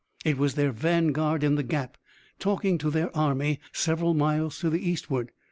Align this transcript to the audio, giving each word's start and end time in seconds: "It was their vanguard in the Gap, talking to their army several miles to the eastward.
"It 0.25 0.35
was 0.39 0.55
their 0.55 0.71
vanguard 0.71 1.43
in 1.43 1.53
the 1.53 1.61
Gap, 1.61 1.95
talking 2.39 2.79
to 2.79 2.89
their 2.89 3.15
army 3.15 3.59
several 3.71 4.15
miles 4.15 4.57
to 4.61 4.71
the 4.71 4.83
eastward. 4.89 5.29